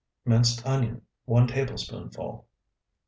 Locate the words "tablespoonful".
1.45-2.47